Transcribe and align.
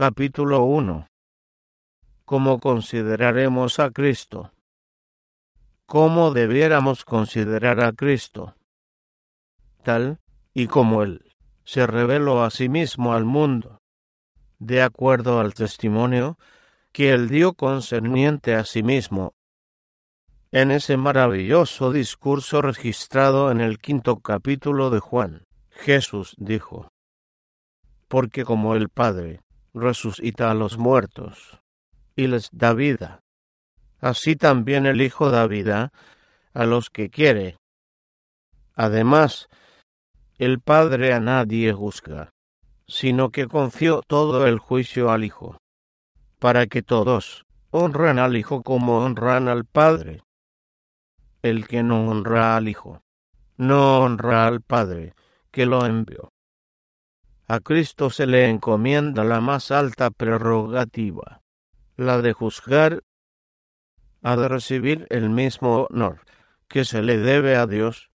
capítulo 0.00 0.62
1. 0.62 1.08
¿Cómo 2.24 2.58
consideraremos 2.58 3.78
a 3.80 3.90
Cristo? 3.90 4.50
¿Cómo 5.84 6.30
debiéramos 6.30 7.04
considerar 7.04 7.82
a 7.82 7.92
Cristo? 7.92 8.54
Tal 9.82 10.18
y 10.54 10.68
como 10.68 11.02
Él 11.02 11.30
se 11.64 11.86
reveló 11.86 12.42
a 12.42 12.50
sí 12.50 12.70
mismo 12.70 13.12
al 13.12 13.26
mundo, 13.26 13.82
de 14.58 14.80
acuerdo 14.80 15.38
al 15.38 15.52
testimonio 15.52 16.38
que 16.92 17.10
Él 17.12 17.28
dio 17.28 17.52
concerniente 17.52 18.54
a 18.54 18.64
sí 18.64 18.82
mismo 18.82 19.34
en 20.50 20.70
ese 20.70 20.96
maravilloso 20.96 21.92
discurso 21.92 22.62
registrado 22.62 23.50
en 23.50 23.60
el 23.60 23.78
quinto 23.78 24.20
capítulo 24.20 24.88
de 24.88 25.00
Juan. 25.00 25.44
Jesús 25.68 26.34
dijo, 26.38 26.88
Porque 28.08 28.46
como 28.46 28.74
el 28.74 28.88
Padre 28.88 29.40
resucita 29.74 30.50
a 30.50 30.54
los 30.54 30.78
muertos 30.78 31.60
y 32.16 32.26
les 32.26 32.50
da 32.52 32.72
vida, 32.74 33.20
así 34.00 34.36
también 34.36 34.86
el 34.86 35.00
Hijo 35.00 35.30
da 35.30 35.46
vida 35.46 35.92
a 36.52 36.66
los 36.66 36.90
que 36.90 37.10
quiere. 37.10 37.56
Además, 38.74 39.48
el 40.38 40.60
Padre 40.60 41.12
a 41.12 41.20
nadie 41.20 41.72
juzga, 41.72 42.30
sino 42.86 43.30
que 43.30 43.46
confió 43.46 44.02
todo 44.06 44.46
el 44.46 44.58
juicio 44.58 45.10
al 45.10 45.24
Hijo, 45.24 45.58
para 46.38 46.66
que 46.66 46.82
todos 46.82 47.44
honren 47.70 48.18
al 48.18 48.36
Hijo 48.36 48.62
como 48.62 49.04
honran 49.04 49.48
al 49.48 49.64
Padre 49.64 50.22
el 51.42 51.66
que 51.66 51.82
no 51.82 52.08
honra 52.08 52.56
al 52.56 52.68
Hijo, 52.68 53.02
no 53.56 54.00
honra 54.00 54.46
al 54.46 54.60
Padre 54.60 55.14
que 55.50 55.66
lo 55.66 55.84
envió. 55.86 56.30
A 57.50 57.58
Cristo 57.58 58.10
se 58.10 58.28
le 58.28 58.48
encomienda 58.48 59.24
la 59.24 59.40
más 59.40 59.72
alta 59.72 60.12
prerrogativa, 60.12 61.42
la 61.96 62.22
de 62.22 62.32
juzgar, 62.32 63.02
ha 64.22 64.36
de 64.36 64.46
recibir 64.46 65.08
el 65.10 65.30
mismo 65.30 65.88
honor 65.90 66.20
que 66.68 66.84
se 66.84 67.02
le 67.02 67.18
debe 67.18 67.56
a 67.56 67.66
Dios, 67.66 68.12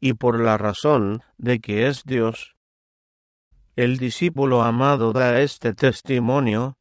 y 0.00 0.12
por 0.12 0.38
la 0.38 0.58
razón 0.58 1.22
de 1.38 1.60
que 1.60 1.86
es 1.86 2.04
Dios, 2.04 2.56
el 3.74 3.96
discípulo 3.96 4.60
amado 4.60 5.14
da 5.14 5.40
este 5.40 5.72
testimonio. 5.72 6.76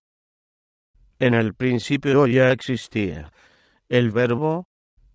En 1.19 1.33
el 1.33 1.53
principio 1.53 2.27
ya 2.27 2.51
existía 2.51 3.31
el 3.87 4.11
verbo, 4.11 4.67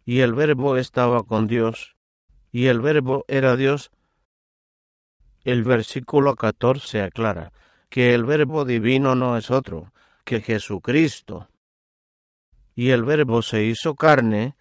y 0.06 0.20
el 0.20 0.32
verbo 0.32 0.78
estaba 0.78 1.22
con 1.22 1.48
Dios, 1.48 1.96
y 2.50 2.68
el 2.68 2.80
verbo 2.80 3.26
era 3.28 3.56
Dios. 3.56 3.90
El 5.44 5.62
versículo 5.62 6.34
14 6.34 7.02
aclara 7.02 7.52
que 7.88 8.14
el 8.14 8.24
verbo 8.24 8.64
divino 8.64 9.14
no 9.14 9.36
es 9.36 9.50
otro 9.50 9.92
que 10.24 10.40
Jesucristo. 10.40 11.48
Y 12.74 12.90
el 12.90 13.04
verbo 13.04 13.42
se 13.42 13.64
hizo 13.64 13.94
carne 13.94 14.54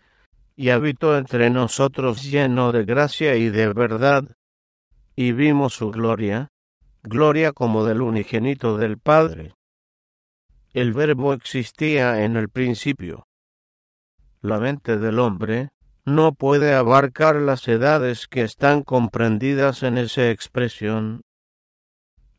y 0.55 0.69
habitó 0.69 1.17
entre 1.17 1.49
nosotros 1.49 2.23
lleno 2.23 2.71
de 2.71 2.83
gracia 2.85 3.35
y 3.35 3.49
de 3.49 3.71
verdad, 3.73 4.23
y 5.15 5.31
vimos 5.31 5.73
su 5.73 5.91
gloria, 5.91 6.49
gloria 7.03 7.51
como 7.51 7.85
del 7.85 8.01
unigénito 8.01 8.77
del 8.77 8.97
Padre. 8.97 9.53
El 10.73 10.93
verbo 10.93 11.33
existía 11.33 12.23
en 12.23 12.37
el 12.37 12.49
principio, 12.49 13.27
la 14.41 14.59
mente 14.59 14.97
del 14.97 15.19
hombre 15.19 15.69
no 16.07 16.33
puede 16.33 16.73
abarcar 16.73 17.35
las 17.35 17.67
edades 17.67 18.29
que 18.29 18.41
están 18.41 18.81
comprendidas 18.81 19.83
en 19.83 19.97
esa 19.97 20.31
expresión. 20.31 21.21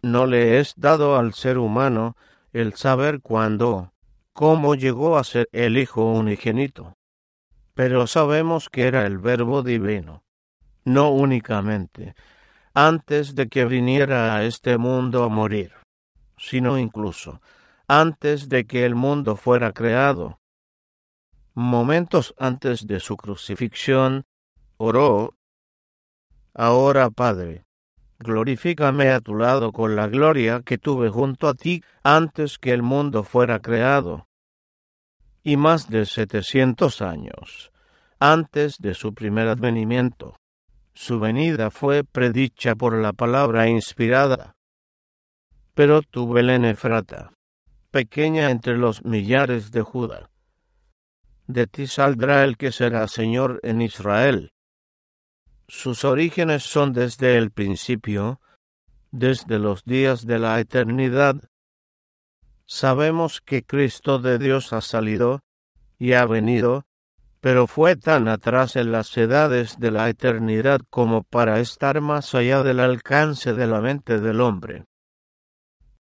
No 0.01 0.25
le 0.25 0.59
es 0.59 0.73
dado 0.77 1.19
al 1.19 1.35
ser 1.35 1.59
humano 1.59 2.17
el 2.55 2.73
saber 2.73 3.21
cuándo, 3.21 3.93
cómo 4.33 4.75
llegó 4.75 5.19
a 5.19 5.25
ser 5.25 5.51
el 5.53 5.77
Hijo 5.77 6.03
unigénito. 6.03 6.97
Pero 7.75 8.07
sabemos 8.07 8.71
que 8.71 8.87
era 8.87 9.05
el 9.05 9.19
Verbo 9.19 9.63
divino, 9.63 10.25
no 10.85 11.11
únicamente 11.11 12.15
antes 12.73 13.35
de 13.35 13.49
que 13.49 13.65
viniera 13.65 14.37
a 14.37 14.45
este 14.45 14.79
mundo 14.79 15.25
a 15.25 15.29
morir, 15.29 15.73
sino 16.37 16.79
incluso 16.79 17.43
antes 17.89 18.49
de 18.49 18.67
que 18.67 18.87
el 18.87 18.95
mundo 18.95 19.35
fuera 19.35 19.73
creado, 19.73 20.38
momentos 21.59 22.35
antes 22.39 22.87
de 22.87 23.01
su 23.01 23.17
crucifixión, 23.17 24.25
oró, 24.77 25.35
Ahora, 26.55 27.11
Padre, 27.11 27.65
glorifícame 28.19 29.11
a 29.11 29.21
tu 29.21 29.37
lado 29.37 29.71
con 29.71 29.95
la 29.95 30.09
gloria 30.09 30.63
que 30.65 30.79
tuve 30.79 31.09
junto 31.09 31.49
a 31.49 31.55
ti 31.55 31.83
antes 32.03 32.59
que 32.59 32.73
el 32.73 32.83
mundo 32.83 33.23
fuera 33.23 33.61
creado. 33.61 34.27
Y 35.43 35.57
más 35.57 35.89
de 35.89 36.05
setecientos 36.05 37.01
años 37.01 37.71
antes 38.21 38.79
de 38.79 38.95
su 38.95 39.15
primer 39.15 39.47
advenimiento, 39.47 40.37
su 40.95 41.21
venida 41.21 41.71
fue 41.71 42.03
predicha 42.03 42.75
por 42.75 42.95
la 42.95 43.13
palabra 43.13 43.69
inspirada. 43.69 44.57
Pero 45.75 46.03
tu 46.03 46.33
Belén 46.33 46.65
Efrata, 46.65 47.33
pequeña 47.93 48.51
entre 48.51 48.77
los 48.77 49.05
millares 49.05 49.71
de 49.71 49.83
Judá, 49.83 50.29
de 51.49 51.67
ti 51.67 51.87
saldrá 51.87 52.45
el 52.45 52.57
que 52.57 52.71
será 52.71 53.09
Señor 53.09 53.59
en 53.63 53.81
Israel. 53.81 54.53
Sus 55.67 56.05
orígenes 56.05 56.63
son 56.63 56.93
desde 56.93 57.37
el 57.37 57.51
principio, 57.51 58.41
desde 59.11 59.59
los 59.59 59.85
días 59.85 60.27
de 60.27 60.39
la 60.39 60.61
eternidad. 60.61 61.37
Sabemos 62.67 63.41
que 63.41 63.65
Cristo 63.65 64.19
de 64.19 64.39
Dios 64.39 64.75
ha 64.75 64.83
salido 64.83 65.41
y 65.99 66.13
ha 66.13 66.27
venido, 66.27 66.85
pero 67.41 67.67
fue 67.67 67.97
tan 67.97 68.29
atrás 68.29 68.77
en 68.77 68.93
las 68.93 69.17
edades 69.17 69.79
de 69.79 69.91
la 69.91 70.11
eternidad 70.11 70.83
como 70.91 71.23
para 71.23 71.61
estar 71.61 72.03
más 72.03 72.35
allá 72.35 72.63
del 72.63 72.81
alcance 72.81 73.55
de 73.55 73.67
la 73.67 73.81
mente 73.81 74.21
del 74.21 74.43
hombre. 74.43 74.85